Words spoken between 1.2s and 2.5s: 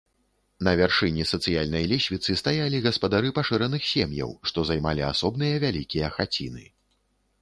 сацыяльнай лесвіцы